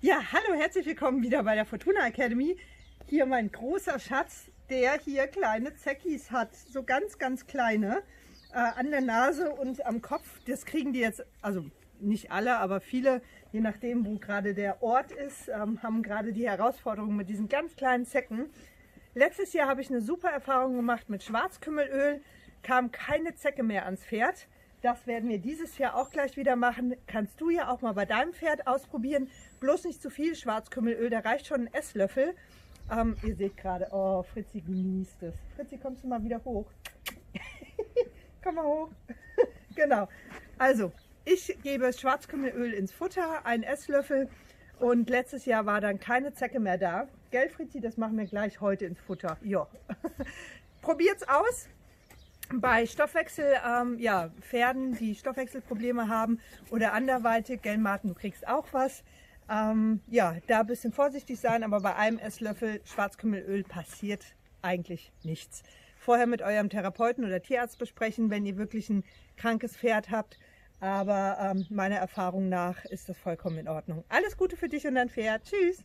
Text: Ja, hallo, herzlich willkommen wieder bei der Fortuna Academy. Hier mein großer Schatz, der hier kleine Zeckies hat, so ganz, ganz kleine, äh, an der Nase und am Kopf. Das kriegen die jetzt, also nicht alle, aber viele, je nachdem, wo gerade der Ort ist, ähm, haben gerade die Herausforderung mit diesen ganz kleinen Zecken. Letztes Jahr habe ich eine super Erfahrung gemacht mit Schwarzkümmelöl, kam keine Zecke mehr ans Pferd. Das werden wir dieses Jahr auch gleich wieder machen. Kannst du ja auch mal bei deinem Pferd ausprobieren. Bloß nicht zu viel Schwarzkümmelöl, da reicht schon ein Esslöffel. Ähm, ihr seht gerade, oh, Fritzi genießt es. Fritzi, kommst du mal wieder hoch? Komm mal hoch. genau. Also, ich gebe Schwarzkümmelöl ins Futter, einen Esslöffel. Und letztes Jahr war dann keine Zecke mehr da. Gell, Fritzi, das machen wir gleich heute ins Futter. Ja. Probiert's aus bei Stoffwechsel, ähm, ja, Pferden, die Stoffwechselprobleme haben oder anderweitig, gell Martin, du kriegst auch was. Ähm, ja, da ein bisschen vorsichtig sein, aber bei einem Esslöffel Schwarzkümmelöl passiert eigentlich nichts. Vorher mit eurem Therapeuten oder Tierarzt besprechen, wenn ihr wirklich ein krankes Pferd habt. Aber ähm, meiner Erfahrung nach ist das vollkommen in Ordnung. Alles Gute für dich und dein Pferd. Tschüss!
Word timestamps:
Ja, 0.00 0.20
hallo, 0.32 0.58
herzlich 0.58 0.84
willkommen 0.84 1.22
wieder 1.22 1.44
bei 1.44 1.54
der 1.54 1.64
Fortuna 1.64 2.08
Academy. 2.08 2.56
Hier 3.06 3.24
mein 3.24 3.52
großer 3.52 4.00
Schatz, 4.00 4.50
der 4.68 4.98
hier 4.98 5.28
kleine 5.28 5.76
Zeckies 5.76 6.32
hat, 6.32 6.52
so 6.56 6.82
ganz, 6.82 7.18
ganz 7.18 7.46
kleine, 7.46 8.02
äh, 8.52 8.56
an 8.56 8.90
der 8.90 9.00
Nase 9.00 9.52
und 9.52 9.86
am 9.86 10.02
Kopf. 10.02 10.40
Das 10.48 10.66
kriegen 10.66 10.92
die 10.92 10.98
jetzt, 10.98 11.24
also 11.40 11.64
nicht 12.00 12.32
alle, 12.32 12.56
aber 12.56 12.80
viele, 12.80 13.22
je 13.52 13.60
nachdem, 13.60 14.04
wo 14.04 14.18
gerade 14.18 14.54
der 14.54 14.82
Ort 14.82 15.12
ist, 15.12 15.48
ähm, 15.48 15.80
haben 15.84 16.02
gerade 16.02 16.32
die 16.32 16.48
Herausforderung 16.48 17.14
mit 17.14 17.28
diesen 17.28 17.48
ganz 17.48 17.76
kleinen 17.76 18.06
Zecken. 18.06 18.50
Letztes 19.14 19.52
Jahr 19.52 19.68
habe 19.68 19.82
ich 19.82 19.90
eine 19.90 20.00
super 20.00 20.30
Erfahrung 20.30 20.74
gemacht 20.74 21.08
mit 21.08 21.22
Schwarzkümmelöl, 21.22 22.20
kam 22.64 22.90
keine 22.90 23.36
Zecke 23.36 23.62
mehr 23.62 23.84
ans 23.84 24.04
Pferd. 24.04 24.48
Das 24.82 25.06
werden 25.06 25.28
wir 25.28 25.38
dieses 25.38 25.78
Jahr 25.78 25.94
auch 25.94 26.10
gleich 26.10 26.36
wieder 26.36 26.56
machen. 26.56 26.96
Kannst 27.06 27.40
du 27.40 27.50
ja 27.50 27.70
auch 27.70 27.82
mal 27.82 27.92
bei 27.92 28.04
deinem 28.04 28.32
Pferd 28.32 28.66
ausprobieren. 28.66 29.30
Bloß 29.60 29.84
nicht 29.84 30.02
zu 30.02 30.10
viel 30.10 30.34
Schwarzkümmelöl, 30.34 31.08
da 31.08 31.20
reicht 31.20 31.46
schon 31.46 31.62
ein 31.62 31.72
Esslöffel. 31.72 32.34
Ähm, 32.90 33.16
ihr 33.22 33.36
seht 33.36 33.56
gerade, 33.56 33.86
oh, 33.92 34.24
Fritzi 34.24 34.60
genießt 34.60 35.22
es. 35.22 35.34
Fritzi, 35.54 35.78
kommst 35.78 36.02
du 36.02 36.08
mal 36.08 36.22
wieder 36.24 36.44
hoch? 36.44 36.66
Komm 38.42 38.56
mal 38.56 38.64
hoch. 38.64 38.90
genau. 39.76 40.08
Also, 40.58 40.90
ich 41.24 41.56
gebe 41.62 41.92
Schwarzkümmelöl 41.92 42.72
ins 42.72 42.92
Futter, 42.92 43.46
einen 43.46 43.62
Esslöffel. 43.62 44.28
Und 44.80 45.08
letztes 45.08 45.46
Jahr 45.46 45.64
war 45.64 45.80
dann 45.80 46.00
keine 46.00 46.34
Zecke 46.34 46.58
mehr 46.58 46.76
da. 46.76 47.06
Gell, 47.30 47.48
Fritzi, 47.50 47.80
das 47.80 47.96
machen 47.98 48.18
wir 48.18 48.26
gleich 48.26 48.60
heute 48.60 48.86
ins 48.86 49.00
Futter. 49.00 49.38
Ja. 49.42 49.68
Probiert's 50.82 51.22
aus 51.28 51.68
bei 52.60 52.86
Stoffwechsel, 52.86 53.54
ähm, 53.66 53.98
ja, 53.98 54.30
Pferden, 54.40 54.94
die 54.96 55.14
Stoffwechselprobleme 55.14 56.08
haben 56.08 56.40
oder 56.70 56.92
anderweitig, 56.92 57.62
gell 57.62 57.78
Martin, 57.78 58.08
du 58.08 58.14
kriegst 58.14 58.46
auch 58.46 58.66
was. 58.72 59.02
Ähm, 59.50 60.00
ja, 60.08 60.36
da 60.46 60.60
ein 60.60 60.66
bisschen 60.66 60.92
vorsichtig 60.92 61.40
sein, 61.40 61.64
aber 61.64 61.80
bei 61.80 61.96
einem 61.96 62.18
Esslöffel 62.18 62.80
Schwarzkümmelöl 62.84 63.64
passiert 63.64 64.24
eigentlich 64.62 65.12
nichts. 65.24 65.62
Vorher 65.98 66.26
mit 66.26 66.42
eurem 66.42 66.68
Therapeuten 66.68 67.24
oder 67.24 67.42
Tierarzt 67.42 67.78
besprechen, 67.78 68.30
wenn 68.30 68.46
ihr 68.46 68.56
wirklich 68.56 68.88
ein 68.90 69.04
krankes 69.36 69.76
Pferd 69.76 70.10
habt. 70.10 70.38
Aber 70.80 71.38
ähm, 71.40 71.66
meiner 71.70 71.96
Erfahrung 71.96 72.48
nach 72.48 72.84
ist 72.86 73.08
das 73.08 73.16
vollkommen 73.16 73.58
in 73.58 73.68
Ordnung. 73.68 74.04
Alles 74.08 74.36
Gute 74.36 74.56
für 74.56 74.68
dich 74.68 74.86
und 74.86 74.96
dein 74.96 75.08
Pferd. 75.08 75.42
Tschüss! 75.44 75.84